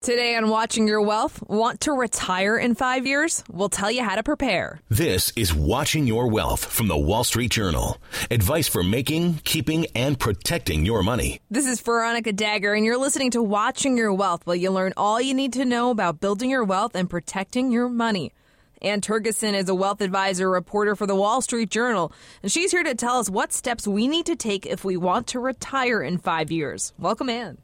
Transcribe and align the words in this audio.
Today 0.00 0.36
on 0.36 0.48
Watching 0.48 0.86
Your 0.86 1.02
Wealth, 1.02 1.42
want 1.48 1.80
to 1.80 1.92
retire 1.92 2.56
in 2.56 2.76
five 2.76 3.04
years? 3.04 3.42
We'll 3.50 3.68
tell 3.68 3.90
you 3.90 4.04
how 4.04 4.14
to 4.14 4.22
prepare. 4.22 4.80
This 4.88 5.32
is 5.34 5.52
Watching 5.52 6.06
Your 6.06 6.28
Wealth 6.28 6.64
from 6.64 6.86
the 6.86 6.96
Wall 6.96 7.24
Street 7.24 7.50
Journal. 7.50 7.98
Advice 8.30 8.68
for 8.68 8.84
making, 8.84 9.40
keeping, 9.42 9.86
and 9.96 10.16
protecting 10.16 10.86
your 10.86 11.02
money. 11.02 11.40
This 11.50 11.66
is 11.66 11.80
Veronica 11.80 12.32
Dagher, 12.32 12.76
and 12.76 12.86
you're 12.86 12.96
listening 12.96 13.32
to 13.32 13.42
Watching 13.42 13.96
Your 13.98 14.14
Wealth, 14.14 14.46
where 14.46 14.56
you 14.56 14.70
learn 14.70 14.92
all 14.96 15.20
you 15.20 15.34
need 15.34 15.52
to 15.54 15.64
know 15.64 15.90
about 15.90 16.20
building 16.20 16.48
your 16.48 16.62
wealth 16.62 16.94
and 16.94 17.10
protecting 17.10 17.72
your 17.72 17.88
money. 17.88 18.32
Anne 18.80 19.00
Tergesen 19.00 19.54
is 19.54 19.68
a 19.68 19.74
wealth 19.74 20.00
advisor 20.00 20.48
reporter 20.48 20.94
for 20.94 21.08
the 21.08 21.16
Wall 21.16 21.42
Street 21.42 21.70
Journal, 21.70 22.12
and 22.40 22.52
she's 22.52 22.70
here 22.70 22.84
to 22.84 22.94
tell 22.94 23.18
us 23.18 23.28
what 23.28 23.52
steps 23.52 23.88
we 23.88 24.06
need 24.06 24.26
to 24.26 24.36
take 24.36 24.64
if 24.64 24.84
we 24.84 24.96
want 24.96 25.26
to 25.26 25.40
retire 25.40 26.00
in 26.00 26.18
five 26.18 26.52
years. 26.52 26.92
Welcome, 26.98 27.28
Anne. 27.28 27.58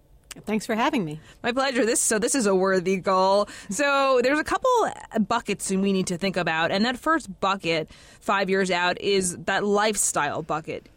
Thanks 0.47 0.67
for 0.67 0.75
having 0.75 1.05
me. 1.05 1.21
My 1.43 1.53
pleasure. 1.53 1.87
This 1.87 2.01
so 2.01 2.19
this 2.19 2.35
is 2.35 2.47
a 2.47 2.55
worthy 2.55 2.97
goal. 2.97 3.49
So 3.71 4.21
there's 4.23 4.39
a 4.39 4.45
couple 4.45 4.71
buckets 5.27 5.71
we 5.71 5.93
need 5.93 6.07
to 6.09 6.19
think 6.19 6.37
about, 6.37 6.71
and 6.71 6.85
that 6.85 6.99
first 6.99 7.41
bucket, 7.41 7.91
five 8.21 8.51
years 8.51 8.71
out, 8.71 9.01
is 9.01 9.37
that 9.47 9.65
lifestyle 9.65 10.43
bucket. 10.43 10.89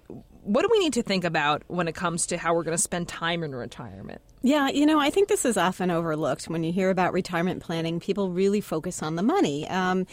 What 0.44 0.62
do 0.62 0.70
we 0.72 0.80
need 0.80 0.94
to 0.94 1.04
think 1.04 1.24
about 1.24 1.64
when 1.68 1.88
it 1.88 1.96
comes 1.96 2.26
to 2.28 2.38
how 2.38 2.54
we're 2.54 2.64
going 2.64 2.76
to 2.76 2.82
spend 2.82 3.08
time 3.08 3.44
in 3.44 3.54
retirement? 3.54 4.22
Yeah, 4.44 4.70
you 4.70 4.86
know, 4.86 5.00
I 5.00 5.10
think 5.10 5.30
this 5.30 5.46
is 5.46 5.58
often 5.58 5.90
overlooked 5.90 6.46
when 6.48 6.64
you 6.64 6.72
hear 6.72 6.92
about 6.92 7.12
retirement 7.12 7.62
planning. 7.62 8.00
People 8.00 8.30
really 8.30 8.62
focus 8.62 9.02
on 9.02 9.16
the 9.16 9.24
money. 9.24 9.68
Um, 9.68 10.06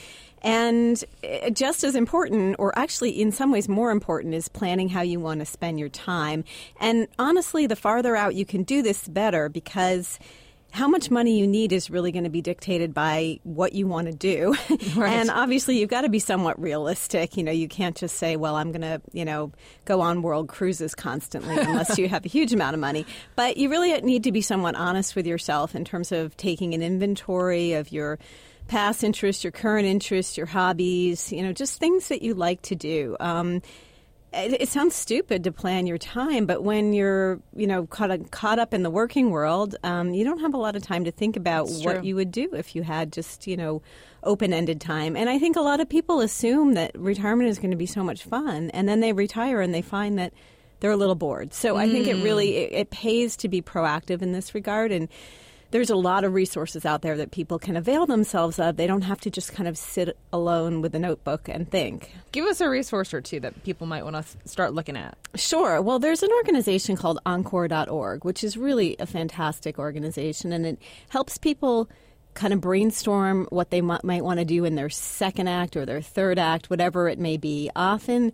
and 0.42 1.02
eh, 1.22 1.50
just 1.50 1.84
as 1.84 1.94
important, 1.94 2.56
or 2.58 2.76
actually 2.78 3.10
in 3.10 3.32
some 3.32 3.52
ways 3.52 3.68
more 3.68 3.90
important, 3.90 4.34
is 4.34 4.48
planning 4.48 4.88
how 4.88 5.02
you 5.02 5.20
want 5.20 5.40
to 5.40 5.46
spend 5.46 5.78
your 5.78 5.90
time. 5.90 6.42
And 6.80 7.06
honestly, 7.18 7.66
the 7.66 7.76
farther 7.76 8.16
out 8.16 8.34
you 8.34 8.46
can 8.46 8.62
do 8.62 8.82
this, 8.82 9.08
better 9.08 9.50
because 9.50 10.18
how 10.74 10.88
much 10.88 11.08
money 11.08 11.38
you 11.38 11.46
need 11.46 11.72
is 11.72 11.88
really 11.88 12.10
going 12.10 12.24
to 12.24 12.30
be 12.30 12.42
dictated 12.42 12.92
by 12.92 13.38
what 13.44 13.74
you 13.74 13.86
want 13.86 14.08
to 14.08 14.12
do. 14.12 14.54
Right. 14.96 15.12
and 15.12 15.30
obviously, 15.30 15.78
you've 15.78 15.88
got 15.88 16.02
to 16.02 16.08
be 16.08 16.18
somewhat 16.18 16.60
realistic. 16.60 17.36
You 17.36 17.42
know, 17.42 17.52
you 17.52 17.68
can't 17.68 17.96
just 17.96 18.16
say, 18.16 18.36
well, 18.36 18.56
I'm 18.56 18.70
going 18.70 18.82
to, 18.82 19.00
you 19.12 19.24
know, 19.24 19.52
go 19.84 20.00
on 20.00 20.22
world 20.22 20.48
cruises 20.48 20.94
constantly 20.94 21.56
unless 21.58 21.96
you 21.98 22.08
have 22.08 22.24
a 22.24 22.28
huge 22.28 22.52
amount 22.52 22.74
of 22.74 22.80
money. 22.80 23.06
But 23.34 23.56
you 23.56 23.70
really 23.70 23.92
need 24.02 24.24
to 24.24 24.32
be 24.32 24.40
somewhat 24.40 24.74
honest 24.74 25.16
with 25.16 25.26
yourself 25.26 25.74
in 25.74 25.84
terms 25.84 26.12
of 26.12 26.36
taking 26.36 26.74
an 26.74 26.82
inventory 26.82 27.72
of 27.72 27.92
your 27.92 28.18
past 28.68 29.04
interests, 29.04 29.44
your 29.44 29.52
current 29.52 29.86
interests, 29.86 30.36
your 30.36 30.46
hobbies, 30.46 31.32
you 31.32 31.42
know, 31.42 31.52
just 31.52 31.78
things 31.78 32.08
that 32.08 32.22
you 32.22 32.34
like 32.34 32.62
to 32.62 32.74
do. 32.74 33.16
Um, 33.20 33.62
it, 34.34 34.62
it, 34.62 34.68
sounds 34.68 34.94
stupid 34.94 35.44
to 35.44 35.52
plan 35.52 35.86
your 35.86 35.98
time, 35.98 36.46
but 36.46 36.62
when 36.62 36.92
you're, 36.92 37.40
you 37.54 37.66
know, 37.66 37.86
caught, 37.86 38.30
caught 38.30 38.58
up 38.58 38.74
in 38.74 38.82
the 38.82 38.90
working 38.90 39.30
world, 39.30 39.76
um, 39.84 40.14
you 40.14 40.24
don't 40.24 40.40
have 40.40 40.54
a 40.54 40.58
lot 40.58 40.76
of 40.76 40.82
time 40.82 41.04
to 41.04 41.10
think 41.10 41.36
about 41.36 41.68
what 41.68 42.04
you 42.04 42.16
would 42.16 42.30
do 42.30 42.50
if 42.52 42.74
you 42.74 42.82
had 42.82 43.12
just, 43.12 43.46
you 43.46 43.56
know, 43.56 43.82
open-ended 44.22 44.80
time. 44.80 45.16
And 45.16 45.28
I 45.30 45.38
think 45.38 45.56
a 45.56 45.60
lot 45.60 45.80
of 45.80 45.88
people 45.88 46.20
assume 46.20 46.74
that 46.74 46.92
retirement 46.94 47.48
is 47.48 47.58
going 47.58 47.70
to 47.70 47.76
be 47.76 47.86
so 47.86 48.02
much 48.02 48.24
fun, 48.24 48.70
and 48.70 48.88
then 48.88 49.00
they 49.00 49.12
retire 49.12 49.60
and 49.60 49.74
they 49.74 49.82
find 49.82 50.18
that 50.18 50.32
they're 50.80 50.90
a 50.90 50.96
little 50.96 51.14
bored. 51.14 51.54
So 51.54 51.74
mm. 51.74 51.78
I 51.78 51.88
think 51.88 52.06
it 52.06 52.22
really 52.22 52.52
mm. 52.52 52.56
it, 52.56 52.72
it 52.72 52.90
pays 52.90 53.36
to 53.38 53.48
be 53.48 53.62
proactive 53.62 54.22
in 54.22 54.32
this 54.32 54.54
regard 54.54 54.92
and 54.92 55.08
there's 55.74 55.90
a 55.90 55.96
lot 55.96 56.22
of 56.22 56.32
resources 56.34 56.86
out 56.86 57.02
there 57.02 57.16
that 57.16 57.32
people 57.32 57.58
can 57.58 57.76
avail 57.76 58.06
themselves 58.06 58.60
of. 58.60 58.76
They 58.76 58.86
don't 58.86 59.02
have 59.02 59.20
to 59.22 59.28
just 59.28 59.52
kind 59.52 59.66
of 59.66 59.76
sit 59.76 60.16
alone 60.32 60.82
with 60.82 60.94
a 60.94 61.00
notebook 61.00 61.48
and 61.48 61.68
think. 61.68 62.14
Give 62.30 62.44
us 62.44 62.60
a 62.60 62.68
resource 62.68 63.12
or 63.12 63.20
two 63.20 63.40
that 63.40 63.64
people 63.64 63.88
might 63.88 64.04
want 64.04 64.14
to 64.14 64.48
start 64.48 64.72
looking 64.72 64.96
at. 64.96 65.18
Sure. 65.34 65.82
Well, 65.82 65.98
there's 65.98 66.22
an 66.22 66.30
organization 66.30 66.96
called 66.96 67.18
Encore.org, 67.26 68.24
which 68.24 68.44
is 68.44 68.56
really 68.56 68.94
a 69.00 69.06
fantastic 69.06 69.76
organization, 69.80 70.52
and 70.52 70.64
it 70.64 70.78
helps 71.08 71.38
people 71.38 71.88
kind 72.34 72.52
of 72.52 72.60
brainstorm 72.60 73.48
what 73.50 73.70
they 73.70 73.80
might 73.80 74.22
want 74.22 74.38
to 74.38 74.44
do 74.44 74.64
in 74.64 74.76
their 74.76 74.90
second 74.90 75.48
act 75.48 75.76
or 75.76 75.84
their 75.84 76.00
third 76.00 76.38
act, 76.38 76.70
whatever 76.70 77.08
it 77.08 77.18
may 77.18 77.36
be. 77.36 77.68
Often, 77.74 78.32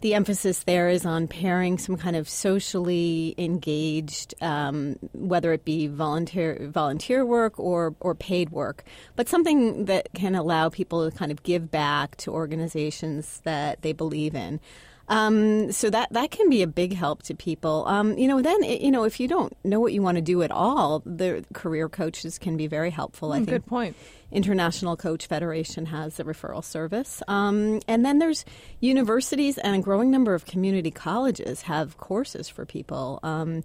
the 0.00 0.14
emphasis 0.14 0.64
there 0.64 0.88
is 0.88 1.04
on 1.04 1.28
pairing 1.28 1.78
some 1.78 1.96
kind 1.96 2.16
of 2.16 2.28
socially 2.28 3.34
engaged, 3.38 4.34
um, 4.40 4.96
whether 5.12 5.52
it 5.52 5.64
be 5.64 5.86
volunteer 5.86 6.68
volunteer 6.70 7.24
work 7.24 7.58
or 7.58 7.94
or 8.00 8.14
paid 8.14 8.50
work, 8.50 8.84
but 9.16 9.28
something 9.28 9.84
that 9.86 10.08
can 10.14 10.34
allow 10.34 10.68
people 10.68 11.08
to 11.08 11.16
kind 11.16 11.30
of 11.30 11.42
give 11.42 11.70
back 11.70 12.16
to 12.16 12.30
organizations 12.30 13.40
that 13.44 13.82
they 13.82 13.92
believe 13.92 14.34
in. 14.34 14.60
Um, 15.10 15.72
so 15.72 15.90
that 15.90 16.12
that 16.12 16.30
can 16.30 16.48
be 16.48 16.62
a 16.62 16.68
big 16.68 16.94
help 16.94 17.24
to 17.24 17.34
people. 17.34 17.84
Um, 17.88 18.16
you 18.16 18.28
know, 18.28 18.40
then 18.40 18.62
you 18.62 18.92
know 18.92 19.02
if 19.02 19.18
you 19.18 19.26
don't 19.26 19.52
know 19.64 19.80
what 19.80 19.92
you 19.92 20.02
want 20.02 20.16
to 20.16 20.22
do 20.22 20.42
at 20.42 20.52
all, 20.52 21.02
the 21.04 21.44
career 21.52 21.88
coaches 21.88 22.38
can 22.38 22.56
be 22.56 22.68
very 22.68 22.90
helpful. 22.90 23.30
Mm, 23.30 23.32
I 23.32 23.36
think. 23.38 23.48
Good 23.48 23.66
point. 23.66 23.96
International 24.30 24.96
Coach 24.96 25.26
Federation 25.26 25.86
has 25.86 26.20
a 26.20 26.24
referral 26.24 26.62
service, 26.62 27.20
um, 27.26 27.80
and 27.88 28.04
then 28.04 28.20
there's 28.20 28.44
universities 28.78 29.58
and 29.58 29.74
a 29.74 29.80
growing 29.80 30.12
number 30.12 30.34
of 30.34 30.46
community 30.46 30.92
colleges 30.92 31.62
have 31.62 31.98
courses 31.98 32.48
for 32.48 32.64
people. 32.64 33.18
Um, 33.24 33.64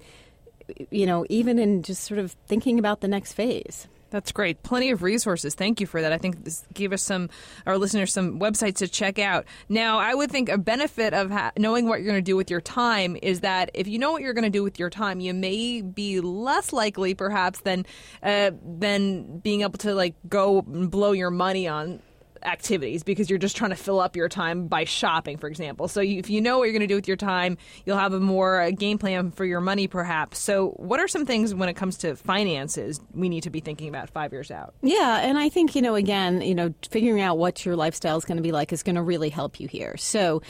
you 0.90 1.06
know, 1.06 1.28
even 1.30 1.60
in 1.60 1.84
just 1.84 2.04
sort 2.04 2.20
of 2.20 2.32
thinking 2.48 2.80
about 2.80 3.02
the 3.02 3.08
next 3.08 3.34
phase. 3.34 3.88
That's 4.12 4.32
great. 4.32 4.64
Plenty 4.64 4.92
of 4.92 5.04
resources. 5.04 5.56
Thank 5.56 5.82
you 5.82 5.88
for 5.88 6.02
that. 6.02 6.14
I 6.14 6.18
think 6.18 6.44
this 6.44 6.64
gave 6.74 6.94
us 6.94 7.02
some, 7.02 7.30
our 7.66 7.78
listeners, 7.78 8.14
some 8.14 8.40
websites 8.40 8.78
to 8.78 8.88
check 8.88 9.20
out. 9.20 9.46
Now, 9.68 9.98
I 10.00 10.14
would 10.14 10.32
think 10.32 10.48
a 10.48 10.58
benefit 10.58 11.14
of 11.14 11.32
ha- 11.32 11.52
knowing 11.58 11.88
what 11.88 12.00
you're 12.00 12.12
going 12.12 12.24
to 12.24 12.32
do 12.32 12.36
with 12.38 12.50
your 12.50 12.62
time 12.62 13.18
is 13.22 13.42
that 13.42 13.72
if 13.74 13.88
you 13.88 14.00
know 14.00 14.12
what 14.12 14.22
you're 14.22 14.34
going 14.34 14.44
to 14.44 14.50
do 14.50 14.64
with 14.64 14.80
your 14.80 14.90
time, 14.90 15.20
you 15.20 15.34
may 15.34 15.82
be 15.82 16.22
less 16.22 16.72
likely, 16.72 17.14
perhaps, 17.14 17.62
than 17.62 17.86
uh, 18.22 18.52
than 18.64 19.40
being 19.40 19.62
able 19.62 19.80
to 19.80 19.94
like 19.94 20.16
go 20.30 20.60
and 20.60 20.90
blow 20.92 21.12
your 21.12 21.32
money 21.32 21.68
on 21.68 22.02
activities 22.46 23.04
because 23.04 23.30
you're 23.30 23.40
just 23.40 23.58
trying 23.58 23.72
to 23.72 23.76
fill 23.76 24.00
up 24.00 24.16
your 24.16 24.30
time 24.30 24.68
by 24.68 24.84
shopping, 24.84 25.38
for 25.38 25.48
example. 25.48 25.88
So 25.88 26.02
you, 26.02 26.20
if 26.20 26.30
you 26.30 26.42
know 26.42 26.58
what 26.58 26.66
you're 26.66 26.74
going 26.74 26.82
to 26.82 26.88
do 26.88 26.96
with 26.96 27.08
your 27.08 27.18
time, 27.18 27.58
you'll 27.86 27.98
have 27.98 28.14
a 28.14 28.20
more 28.20 28.62
uh, 28.62 28.72
game 28.72 28.98
plan 28.98 29.32
for 29.32 29.46
your 29.46 29.62
money, 29.62 29.88
perhaps. 29.88 30.38
So, 30.40 30.70
what 30.72 31.00
are 31.00 31.08
some 31.08 31.26
things 31.26 31.54
when 31.54 31.70
it 31.70 31.76
comes 31.76 31.98
to 32.00 32.16
finances 32.16 33.00
we 33.14 33.30
need 33.30 33.44
to 33.44 33.50
be 33.50 33.60
thinking 33.60 33.90
about 33.90 34.10
five 34.10 34.32
years 34.32 34.52
out? 34.52 34.76
Yeah, 34.82 35.20
and 35.22 35.38
I 35.38 35.50
think 35.50 35.76
you 35.76 35.82
know, 35.82 35.96
again, 35.96 36.42
you 36.42 36.56
know, 36.56 36.74
figuring 36.90 37.22
out 37.22 37.38
what 37.38 37.66
your 37.66 37.76
lifestyle 37.76 38.18
is 38.18 38.26
going 38.26 38.38
to 38.38 38.44
be 38.44 38.52
like 38.52 38.72
is 38.72 38.84
going 38.84 38.96
to 38.96 39.02
really 39.02 39.30
help 39.30 39.60
you 39.60 39.68
here. 39.68 39.98
So 39.98 40.42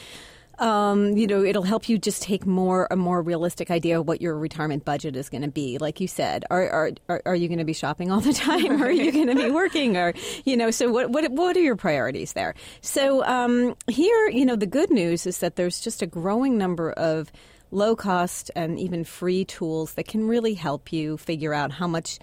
um, 0.59 1.17
you 1.17 1.27
know, 1.27 1.43
it'll 1.43 1.63
help 1.63 1.89
you 1.89 1.97
just 1.97 2.21
take 2.21 2.45
more 2.45 2.87
a 2.91 2.95
more 2.95 3.21
realistic 3.21 3.71
idea 3.71 3.99
of 3.99 4.07
what 4.07 4.21
your 4.21 4.37
retirement 4.37 4.85
budget 4.85 5.15
is 5.15 5.29
going 5.29 5.41
to 5.41 5.49
be. 5.49 5.77
Like 5.77 5.99
you 5.99 6.07
said, 6.07 6.45
are 6.49 6.91
are 7.09 7.21
are, 7.25 7.35
you 7.35 7.47
going 7.47 7.59
to 7.59 7.65
be 7.65 7.73
shopping 7.73 8.11
all 8.11 8.21
the 8.21 8.33
time? 8.47 8.81
or 8.81 8.85
are 8.85 8.91
you 8.91 9.11
going 9.11 9.27
to 9.27 9.35
be 9.35 9.51
working? 9.51 9.97
Or 9.97 10.13
you 10.45 10.55
know, 10.57 10.71
so 10.71 10.91
what 10.91 11.09
what 11.09 11.31
what 11.31 11.55
are 11.57 11.61
your 11.61 11.75
priorities 11.75 12.33
there? 12.33 12.55
So 12.81 13.23
um, 13.25 13.75
here, 13.87 14.29
you 14.29 14.45
know, 14.45 14.55
the 14.55 14.67
good 14.67 14.91
news 14.91 15.25
is 15.25 15.39
that 15.39 15.55
there's 15.55 15.79
just 15.79 16.01
a 16.01 16.07
growing 16.07 16.57
number 16.57 16.91
of 16.91 17.31
low 17.71 17.95
cost 17.95 18.51
and 18.55 18.79
even 18.79 19.03
free 19.03 19.43
tools 19.43 19.93
that 19.93 20.07
can 20.07 20.27
really 20.27 20.53
help 20.53 20.93
you 20.93 21.17
figure 21.17 21.53
out 21.53 21.71
how 21.71 21.87
much 21.87 22.19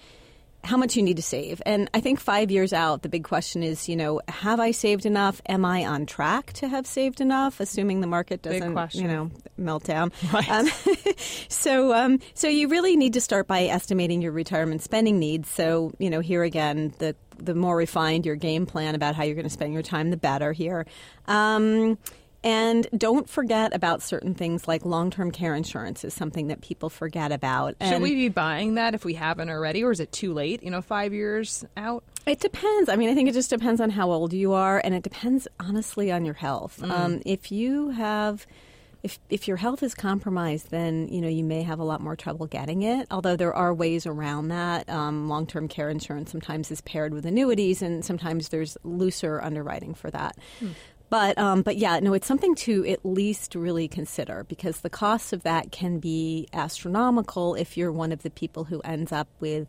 how 0.63 0.77
much 0.77 0.95
you 0.95 1.03
need 1.03 1.17
to 1.17 1.23
save. 1.23 1.61
And 1.65 1.89
I 1.93 1.99
think 1.99 2.19
five 2.19 2.49
years 2.49 2.71
out, 2.71 3.01
the 3.01 3.09
big 3.09 3.23
question 3.23 3.63
is, 3.63 3.89
you 3.89 3.95
know, 3.95 4.21
have 4.29 4.59
I 4.59 4.71
saved 4.71 5.05
enough? 5.05 5.41
Am 5.47 5.65
I 5.65 5.85
on 5.85 6.05
track 6.05 6.53
to 6.53 6.67
have 6.67 6.87
saved 6.87 7.19
enough? 7.19 7.59
Assuming 7.59 8.01
the 8.01 8.07
market 8.07 8.41
doesn't, 8.41 8.95
you 8.95 9.07
know, 9.07 9.29
melt 9.57 9.83
down. 9.83 10.11
Right. 10.31 10.49
Um, 10.49 10.67
so, 11.49 11.93
um, 11.93 12.19
so 12.33 12.47
you 12.47 12.69
really 12.69 12.95
need 12.95 13.13
to 13.13 13.21
start 13.21 13.47
by 13.47 13.63
estimating 13.63 14.21
your 14.21 14.31
retirement 14.31 14.81
spending 14.81 15.19
needs. 15.19 15.49
So, 15.49 15.93
you 15.99 16.09
know, 16.09 16.21
here 16.21 16.43
again, 16.43 16.93
the 16.99 17.15
the 17.37 17.55
more 17.55 17.75
refined 17.75 18.25
your 18.25 18.35
game 18.35 18.65
plan 18.65 18.95
about 18.95 19.15
how 19.15 19.23
you're 19.23 19.35
going 19.35 19.43
to 19.43 19.49
spend 19.49 19.73
your 19.73 19.81
time, 19.81 20.11
the 20.11 20.17
better. 20.17 20.53
Here. 20.53 20.85
Um, 21.27 21.97
and 22.43 22.87
don't 22.95 23.29
forget 23.29 23.73
about 23.73 24.01
certain 24.01 24.33
things 24.33 24.67
like 24.67 24.85
long 24.85 25.09
term 25.09 25.31
care 25.31 25.55
insurance 25.55 26.03
is 26.03 26.13
something 26.13 26.47
that 26.47 26.61
people 26.61 26.89
forget 26.89 27.31
about. 27.31 27.75
And 27.79 27.93
Should 27.93 28.01
we 28.01 28.15
be 28.15 28.29
buying 28.29 28.75
that 28.75 28.93
if 28.93 29.05
we 29.05 29.13
haven't 29.13 29.49
already, 29.49 29.83
or 29.83 29.91
is 29.91 29.99
it 29.99 30.11
too 30.11 30.33
late, 30.33 30.61
you 30.63 30.71
know, 30.71 30.81
five 30.81 31.13
years 31.13 31.65
out? 31.77 32.03
It 32.25 32.39
depends. 32.39 32.89
I 32.89 32.95
mean, 32.95 33.09
I 33.09 33.15
think 33.15 33.29
it 33.29 33.33
just 33.33 33.49
depends 33.49 33.81
on 33.81 33.89
how 33.89 34.11
old 34.11 34.33
you 34.33 34.53
are, 34.53 34.81
and 34.83 34.93
it 34.93 35.03
depends, 35.03 35.47
honestly, 35.59 36.11
on 36.11 36.25
your 36.25 36.33
health. 36.33 36.79
Mm. 36.81 36.91
Um, 36.91 37.21
if 37.25 37.51
you 37.51 37.89
have 37.89 38.45
if 39.03 39.19
if 39.29 39.49
your 39.49 39.57
health 39.57 39.83
is 39.83 39.93
compromised, 39.93 40.71
then 40.71 41.09
you 41.09 41.19
know 41.19 41.27
you 41.27 41.43
may 41.43 41.61
have 41.61 41.79
a 41.79 41.83
lot 41.83 41.99
more 41.99 42.15
trouble 42.15 42.47
getting 42.47 42.83
it. 42.83 43.05
Although 43.11 43.35
there 43.35 43.53
are 43.53 43.73
ways 43.73 44.07
around 44.07 44.47
that. 44.47 44.89
Um, 44.89 45.27
Long 45.27 45.45
term 45.45 45.67
care 45.67 45.89
insurance 45.89 46.31
sometimes 46.31 46.71
is 46.71 46.79
paired 46.81 47.13
with 47.13 47.25
annuities, 47.25 47.81
and 47.81 48.03
sometimes 48.03 48.49
there's 48.49 48.77
looser 48.83 49.41
underwriting 49.41 49.93
for 49.93 50.09
that. 50.11 50.37
Hmm. 50.59 50.69
But 51.13 51.37
um, 51.37 51.61
but 51.61 51.77
yeah, 51.77 51.99
no, 51.99 52.13
it's 52.13 52.25
something 52.25 52.55
to 52.55 52.87
at 52.87 53.05
least 53.05 53.53
really 53.53 53.87
consider 53.87 54.45
because 54.45 54.81
the 54.81 54.89
cost 54.89 55.31
of 55.31 55.43
that 55.43 55.71
can 55.71 55.99
be 55.99 56.47
astronomical 56.53 57.53
if 57.53 57.77
you're 57.77 57.91
one 57.91 58.11
of 58.11 58.23
the 58.23 58.31
people 58.31 58.63
who 58.63 58.81
ends 58.81 59.11
up 59.11 59.27
with 59.39 59.67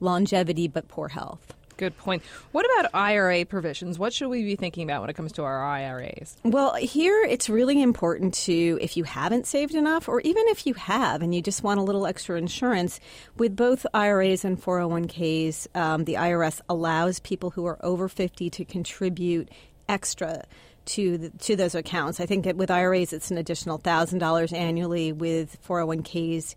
longevity 0.00 0.68
but 0.68 0.88
poor 0.88 1.08
health. 1.08 1.52
Good 1.76 1.98
point. 1.98 2.22
What 2.52 2.64
about 2.64 2.94
IRA 2.94 3.44
provisions? 3.44 3.98
What 3.98 4.14
should 4.14 4.28
we 4.28 4.42
be 4.42 4.56
thinking 4.56 4.84
about 4.84 5.02
when 5.02 5.10
it 5.10 5.16
comes 5.16 5.32
to 5.32 5.42
our 5.42 5.62
IRAs? 5.62 6.38
Well, 6.44 6.74
here 6.76 7.22
it's 7.24 7.50
really 7.50 7.82
important 7.82 8.32
to, 8.46 8.78
if 8.80 8.96
you 8.96 9.04
haven't 9.04 9.46
saved 9.46 9.74
enough, 9.74 10.08
or 10.08 10.22
even 10.22 10.44
if 10.46 10.66
you 10.66 10.72
have 10.72 11.20
and 11.20 11.34
you 11.34 11.42
just 11.42 11.62
want 11.62 11.78
a 11.78 11.82
little 11.82 12.06
extra 12.06 12.38
insurance, 12.38 13.00
with 13.36 13.54
both 13.54 13.84
IRAs 13.92 14.46
and 14.46 14.58
401ks, 14.58 15.66
um, 15.76 16.04
the 16.04 16.14
IRS 16.14 16.62
allows 16.70 17.20
people 17.20 17.50
who 17.50 17.66
are 17.66 17.76
over 17.84 18.08
50 18.08 18.48
to 18.48 18.64
contribute 18.64 19.50
extra 19.90 20.42
to 20.86 21.18
the, 21.18 21.30
to 21.30 21.56
those 21.56 21.74
accounts. 21.74 22.20
I 22.20 22.26
think 22.26 22.46
with 22.56 22.70
IRAs 22.70 23.12
it's 23.12 23.30
an 23.30 23.38
additional 23.38 23.78
thousand 23.78 24.18
dollars 24.18 24.52
annually. 24.52 25.12
With 25.12 25.58
401ks, 25.66 26.54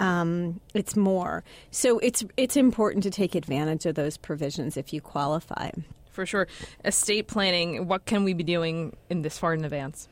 um, 0.00 0.60
it's 0.74 0.96
more. 0.96 1.44
So 1.70 1.98
it's 1.98 2.24
it's 2.36 2.56
important 2.56 3.02
to 3.04 3.10
take 3.10 3.34
advantage 3.34 3.86
of 3.86 3.94
those 3.94 4.16
provisions 4.16 4.76
if 4.76 4.92
you 4.92 5.00
qualify. 5.00 5.70
For 6.18 6.26
sure. 6.26 6.48
Estate 6.84 7.28
planning, 7.28 7.86
what 7.86 8.04
can 8.04 8.24
we 8.24 8.32
be 8.32 8.42
doing 8.42 8.96
in 9.08 9.22
this 9.22 9.38
far 9.38 9.54
in 9.54 9.64
advance? 9.64 10.08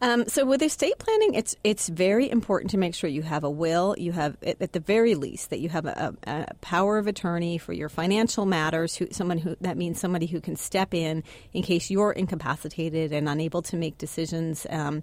Um, 0.00 0.26
so 0.26 0.46
with 0.46 0.62
estate 0.62 0.96
planning, 0.98 1.34
it's 1.34 1.54
it's 1.62 1.90
very 1.90 2.30
important 2.30 2.70
to 2.70 2.78
make 2.78 2.94
sure 2.94 3.10
you 3.10 3.20
have 3.20 3.44
a 3.44 3.50
will. 3.50 3.94
You 3.98 4.12
have 4.12 4.38
at 4.42 4.72
the 4.72 4.80
very 4.80 5.14
least 5.14 5.50
that 5.50 5.58
you 5.58 5.68
have 5.68 5.84
a, 5.84 6.14
a 6.26 6.54
power 6.62 6.96
of 6.96 7.06
attorney 7.06 7.58
for 7.58 7.74
your 7.74 7.90
financial 7.90 8.46
matters. 8.46 8.96
Who, 8.96 9.08
someone 9.10 9.36
who 9.36 9.54
that 9.60 9.76
means 9.76 10.00
somebody 10.00 10.24
who 10.24 10.40
can 10.40 10.56
step 10.56 10.94
in 10.94 11.22
in 11.52 11.62
case 11.62 11.90
you're 11.90 12.12
incapacitated 12.12 13.12
and 13.12 13.28
unable 13.28 13.60
to 13.60 13.76
make 13.76 13.98
decisions. 13.98 14.66
Um, 14.70 15.02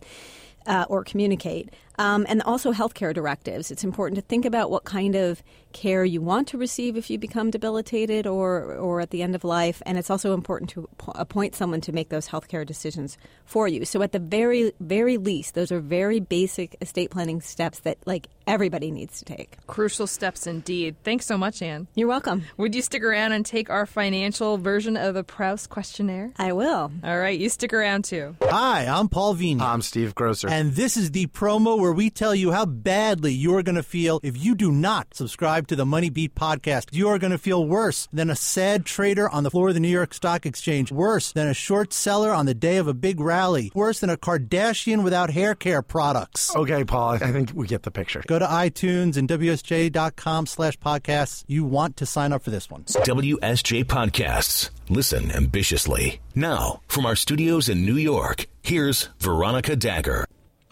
uh, 0.67 0.85
or 0.89 1.03
communicate. 1.03 1.69
Um, 1.99 2.27
and 2.29 2.43
also 2.43 2.73
healthcare 2.73 3.11
directives. 3.11 3.71
It's 3.71 3.83
important 3.83 4.17
to 4.17 4.21
think 4.21 4.45
about 4.45 4.69
what 4.69 4.83
kind 4.83 5.15
of 5.15 5.41
care 5.73 6.05
you 6.05 6.21
want 6.21 6.47
to 6.49 6.57
receive 6.57 6.95
if 6.95 7.09
you 7.09 7.17
become 7.17 7.49
debilitated 7.49 8.27
or, 8.27 8.75
or 8.75 9.01
at 9.01 9.09
the 9.09 9.23
end 9.23 9.33
of 9.33 9.43
life. 9.43 9.81
And 9.83 9.97
it's 9.97 10.11
also 10.11 10.35
important 10.35 10.69
to 10.71 10.87
appoint 11.15 11.55
someone 11.55 11.81
to 11.81 11.91
make 11.91 12.09
those 12.09 12.27
healthcare 12.27 12.63
decisions 12.63 13.17
for 13.45 13.67
you. 13.67 13.83
So 13.83 14.03
at 14.03 14.11
the 14.11 14.19
very, 14.19 14.73
very 14.79 15.17
least, 15.17 15.55
those 15.55 15.71
are 15.71 15.79
very 15.79 16.19
basic 16.19 16.75
estate 16.81 17.09
planning 17.09 17.41
steps 17.41 17.79
that 17.79 17.97
like 18.05 18.27
everybody 18.47 18.89
needs 18.89 19.19
to 19.19 19.25
take. 19.25 19.57
Crucial 19.67 20.07
steps 20.07 20.47
indeed. 20.47 20.95
Thanks 21.03 21.25
so 21.25 21.37
much, 21.37 21.61
Anne. 21.61 21.87
You're 21.93 22.07
welcome. 22.07 22.45
Would 22.57 22.73
you 22.73 22.81
stick 22.81 23.03
around 23.03 23.33
and 23.33 23.45
take 23.45 23.69
our 23.69 23.85
financial 23.85 24.57
version 24.57 24.97
of 24.97 25.13
the 25.13 25.23
Proust 25.23 25.69
questionnaire? 25.69 26.31
I 26.37 26.53
will. 26.53 26.91
All 27.03 27.19
right, 27.19 27.37
you 27.37 27.49
stick 27.49 27.73
around 27.73 28.05
too. 28.05 28.35
Hi, 28.41 28.85
I'm 28.85 29.09
Paul 29.09 29.35
Vigna. 29.35 29.61
I'm 29.61 29.81
Steve 29.81 30.15
Grocer. 30.15 30.49
And 30.49 30.73
this 30.73 30.97
is 30.97 31.11
the 31.11 31.27
promo 31.27 31.79
where 31.79 31.91
we 31.91 32.09
tell 32.09 32.33
you 32.33 32.51
how 32.51 32.65
badly 32.65 33.33
you're 33.33 33.63
going 33.63 33.75
to 33.75 33.83
feel 33.83 34.19
if 34.23 34.37
you 34.37 34.55
do 34.55 34.71
not 34.71 35.13
subscribe 35.13 35.67
to 35.67 35.75
the 35.75 35.85
Money 35.85 36.09
Beat 36.09 36.33
podcast. 36.33 36.87
You 36.91 37.09
are 37.09 37.19
going 37.19 37.31
to 37.31 37.37
feel 37.37 37.65
worse 37.65 38.07
than 38.13 38.29
a 38.29 38.35
sad 38.35 38.85
trader 38.85 39.29
on 39.29 39.43
the 39.43 39.51
floor 39.51 39.67
of 39.69 39.73
the 39.73 39.79
New 39.79 39.87
York 39.87 40.13
Stock 40.13 40.45
Exchange, 40.45 40.91
worse 40.91 41.31
than 41.31 41.47
a 41.47 41.53
short 41.53 41.91
seller 41.93 42.31
on 42.31 42.45
the 42.45 42.53
day 42.53 42.77
of 42.77 42.87
a 42.87 42.93
big 42.93 43.19
rally, 43.19 43.71
worse 43.75 43.99
than 43.99 44.09
a 44.09 44.17
Kardashian 44.17 45.03
without 45.03 45.31
hair 45.31 45.55
care 45.55 45.81
products. 45.81 46.55
Okay, 46.55 46.83
Paul, 46.83 47.11
I 47.11 47.31
think 47.31 47.51
we 47.53 47.67
get 47.67 47.83
the 47.83 47.91
picture. 47.91 48.23
Go 48.27 48.36
to 48.39 48.45
iTunes 48.45 49.17
and 49.17 49.27
WSJ.com 49.27 50.45
slash 50.45 50.77
podcasts. 50.77 51.43
You 51.47 51.65
want 51.65 51.97
to 51.97 52.05
sign 52.05 52.31
up 52.31 52.43
for 52.43 52.51
this 52.51 52.69
one. 52.69 52.83
WSJ 52.83 53.83
Podcasts. 53.85 54.69
Listen 54.89 55.31
ambitiously. 55.31 56.19
Now, 56.35 56.81
from 56.87 57.05
our 57.05 57.15
studios 57.15 57.67
in 57.67 57.85
New 57.85 57.97
York, 57.97 58.45
here's 58.63 59.09
Veronica 59.19 59.75
Dagher. 59.75 60.26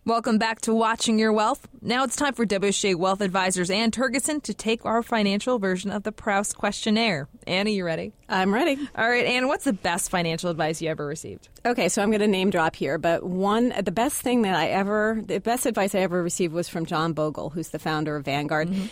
Welcome 0.07 0.37
back 0.37 0.61
to 0.61 0.73
Watching 0.75 1.17
Your 1.17 1.33
Wealth. 1.33 1.67
Now 1.81 2.03
it's 2.03 2.15
time 2.15 2.35
for 2.35 2.45
WSJ 2.45 2.93
Wealth 2.93 3.21
Advisors 3.21 3.71
Anne 3.71 3.89
Tergesen 3.89 4.39
to 4.43 4.53
take 4.53 4.85
our 4.85 5.01
financial 5.01 5.57
version 5.57 5.89
of 5.89 6.03
the 6.03 6.11
Proust 6.11 6.55
questionnaire. 6.55 7.27
Annie, 7.47 7.73
you 7.73 7.83
ready? 7.83 8.13
I'm 8.29 8.53
ready. 8.53 8.77
All 8.95 9.09
right, 9.09 9.25
Anne, 9.25 9.47
what's 9.47 9.63
the 9.63 9.73
best 9.73 10.11
financial 10.11 10.51
advice 10.51 10.79
you 10.79 10.91
ever 10.91 11.07
received? 11.07 11.49
Okay, 11.65 11.89
so 11.89 12.03
I'm 12.03 12.11
going 12.11 12.19
to 12.19 12.27
name 12.27 12.51
drop 12.51 12.75
here, 12.75 12.99
but 12.99 13.23
one, 13.23 13.73
the 13.81 13.91
best 13.91 14.21
thing 14.21 14.43
that 14.43 14.55
I 14.55 14.67
ever, 14.67 15.23
the 15.25 15.39
best 15.39 15.65
advice 15.65 15.95
I 15.95 16.01
ever 16.01 16.21
received 16.21 16.53
was 16.53 16.69
from 16.69 16.85
John 16.85 17.13
Bogle, 17.13 17.49
who's 17.49 17.69
the 17.69 17.79
founder 17.79 18.15
of 18.15 18.25
Vanguard. 18.25 18.69
Mm-hmm. 18.69 18.85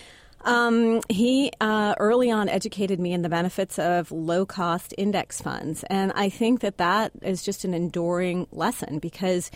Um, 0.49 1.01
he 1.09 1.51
uh, 1.61 1.93
early 1.99 2.31
on 2.31 2.49
educated 2.49 2.99
me 2.99 3.13
in 3.13 3.21
the 3.21 3.29
benefits 3.29 3.77
of 3.77 4.11
low 4.11 4.47
cost 4.47 4.95
index 4.97 5.39
funds. 5.43 5.83
And 5.91 6.11
I 6.13 6.29
think 6.29 6.61
that 6.61 6.79
that 6.79 7.11
is 7.21 7.43
just 7.43 7.65
an 7.65 7.75
enduring 7.75 8.47
lesson 8.51 8.97
because 8.97 9.51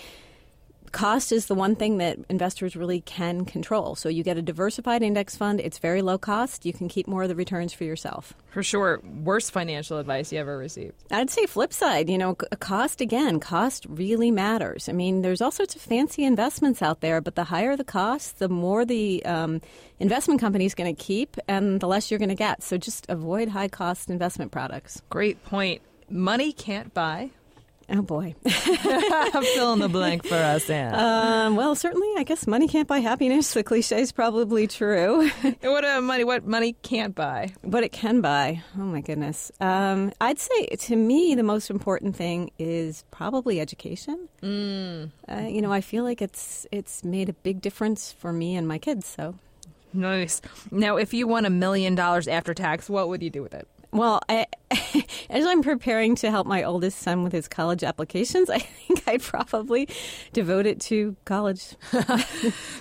cost 0.91 1.31
is 1.31 1.47
the 1.47 1.55
one 1.55 1.75
thing 1.75 1.97
that 1.97 2.17
investors 2.29 2.75
really 2.75 3.01
can 3.01 3.45
control. 3.45 3.95
So 3.95 4.09
you 4.09 4.23
get 4.23 4.37
a 4.37 4.41
diversified 4.41 5.01
index 5.01 5.35
fund, 5.35 5.59
it's 5.59 5.77
very 5.77 6.01
low 6.01 6.17
cost, 6.17 6.65
you 6.65 6.73
can 6.73 6.87
keep 6.87 7.07
more 7.07 7.23
of 7.23 7.29
the 7.29 7.35
returns 7.35 7.73
for 7.73 7.83
yourself. 7.83 8.33
For 8.49 8.63
sure. 8.63 9.01
Worst 9.23 9.51
financial 9.51 9.97
advice 9.97 10.31
you 10.31 10.39
ever 10.39 10.57
received? 10.57 10.95
I'd 11.11 11.29
say 11.29 11.45
flip 11.45 11.73
side, 11.73 12.09
you 12.09 12.17
know, 12.17 12.35
cost 12.35 13.01
again, 13.01 13.39
cost 13.39 13.85
really 13.89 14.31
matters. 14.31 14.89
I 14.89 14.93
mean, 14.93 15.21
there's 15.21 15.41
all 15.41 15.51
sorts 15.51 15.75
of 15.75 15.81
fancy 15.81 16.23
investments 16.23 16.81
out 16.81 17.01
there, 17.01 17.21
but 17.21 17.35
the 17.35 17.45
higher 17.45 17.75
the 17.75 17.83
cost, 17.83 18.39
the 18.39 18.49
more 18.49 18.85
the 18.85 19.25
um, 19.25 19.61
investment 19.99 20.39
company 20.39 20.65
is 20.65 20.75
going 20.75 20.93
to 20.93 21.03
keep 21.03 21.37
and 21.47 21.79
the 21.79 21.87
less 21.87 22.09
you're 22.09 22.19
going 22.19 22.29
to 22.29 22.35
get. 22.35 22.63
So 22.63 22.77
just 22.77 23.05
avoid 23.09 23.49
high 23.49 23.67
cost 23.67 24.09
investment 24.09 24.51
products. 24.51 25.01
Great 25.09 25.43
point. 25.43 25.81
Money 26.09 26.53
can't 26.53 26.93
buy 26.93 27.31
Oh 27.89 28.01
boy, 28.01 28.35
fill 28.45 29.73
in 29.73 29.79
the 29.79 29.87
blank 29.89 30.25
for 30.25 30.35
us, 30.35 30.69
Anne. 30.69 30.93
Um, 30.93 31.55
well, 31.55 31.73
certainly, 31.73 32.09
I 32.17 32.23
guess 32.23 32.45
money 32.45 32.67
can't 32.67 32.87
buy 32.87 32.99
happiness. 32.99 33.53
The 33.53 33.63
cliche 33.63 34.01
is 34.01 34.11
probably 34.11 34.67
true. 34.67 35.29
what 35.61 35.85
uh, 35.85 36.01
money? 36.01 36.25
What 36.25 36.45
money 36.45 36.73
can't 36.81 37.15
buy? 37.15 37.53
What 37.61 37.85
it 37.85 37.93
can 37.93 38.19
buy? 38.19 38.61
Oh 38.77 38.81
my 38.81 38.99
goodness. 38.99 39.53
Um, 39.61 40.11
I'd 40.19 40.37
say 40.37 40.65
to 40.65 40.97
me 40.97 41.33
the 41.35 41.43
most 41.43 41.69
important 41.69 42.17
thing 42.17 42.51
is 42.59 43.05
probably 43.09 43.61
education. 43.61 44.27
Mm. 44.43 45.11
Uh, 45.29 45.47
you 45.47 45.61
know, 45.61 45.71
I 45.71 45.79
feel 45.79 46.03
like 46.03 46.21
it's 46.21 46.67
it's 46.73 47.05
made 47.05 47.29
a 47.29 47.33
big 47.33 47.61
difference 47.61 48.11
for 48.11 48.33
me 48.33 48.57
and 48.57 48.67
my 48.67 48.79
kids. 48.79 49.07
So 49.07 49.35
nice. 49.93 50.41
Now, 50.71 50.97
if 50.97 51.13
you 51.13 51.25
won 51.25 51.45
a 51.45 51.49
million 51.49 51.95
dollars 51.95 52.27
after 52.27 52.53
tax, 52.53 52.89
what 52.89 53.07
would 53.07 53.23
you 53.23 53.29
do 53.29 53.41
with 53.41 53.53
it? 53.53 53.65
Well, 53.91 54.21
I, 54.27 54.45
as 55.29 55.45
I'm 55.45 55.63
preparing 55.63 56.15
to 56.17 56.29
help 56.29 56.45
my 56.45 56.63
oldest 56.63 56.99
son 56.99 57.23
with 57.23 57.33
his 57.33 57.47
college 57.47 57.83
applications, 57.83 58.49
I 58.49 58.59
think 58.59 59.03
I'd 59.07 59.21
probably 59.21 59.87
devote 60.33 60.65
it 60.65 60.81
to 60.81 61.15
college. 61.25 61.75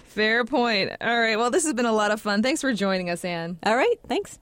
Fair 0.04 0.44
point. 0.44 0.92
All 1.00 1.18
right. 1.18 1.36
Well, 1.36 1.50
this 1.50 1.64
has 1.64 1.74
been 1.74 1.86
a 1.86 1.92
lot 1.92 2.10
of 2.10 2.20
fun. 2.20 2.42
Thanks 2.42 2.60
for 2.60 2.72
joining 2.72 3.10
us, 3.10 3.24
Anne. 3.24 3.58
All 3.64 3.76
right. 3.76 3.96
Thanks. 4.08 4.38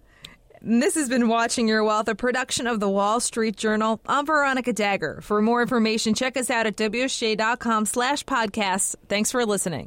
And 0.60 0.82
this 0.82 0.94
has 0.94 1.10
been 1.10 1.28
Watching 1.28 1.68
Your 1.68 1.84
Wealth, 1.84 2.08
a 2.08 2.14
production 2.14 2.66
of 2.66 2.80
the 2.80 2.88
Wall 2.88 3.20
Street 3.20 3.56
Journal. 3.56 4.00
I'm 4.06 4.24
Veronica 4.24 4.72
Dagher. 4.72 5.22
For 5.22 5.42
more 5.42 5.60
information, 5.60 6.14
check 6.14 6.38
us 6.38 6.48
out 6.48 6.66
at 6.66 6.76
WSJ.com 6.76 7.84
slash 7.84 8.24
podcasts. 8.24 8.96
Thanks 9.08 9.30
for 9.30 9.44
listening. 9.44 9.82